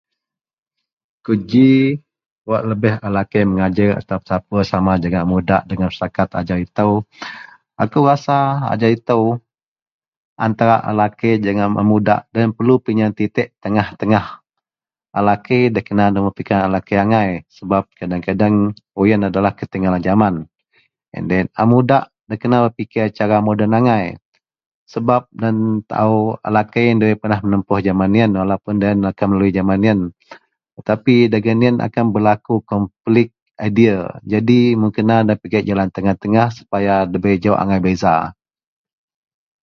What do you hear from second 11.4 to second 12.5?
jegam a muda lo